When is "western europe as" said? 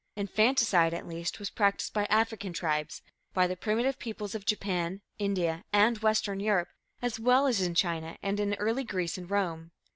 5.99-7.19